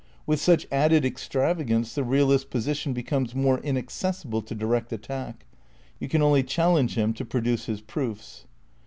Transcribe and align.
With 0.25 0.49
each 0.49 0.65
added 0.71 1.05
extravagance 1.05 1.93
the 1.93 2.03
realist's 2.03 2.49
position 2.49 2.91
becomes 2.91 3.35
more 3.35 3.59
inaccessible 3.59 4.41
to 4.41 4.55
direct 4.55 4.91
attack. 4.91 5.45
You 5.99 6.09
can 6.09 6.23
only 6.23 6.41
chal 6.41 6.71
lenge 6.73 6.95
him 6.95 7.13
to 7.13 7.23
produce 7.23 7.65
his 7.65 7.81
proofs. 7.81 8.45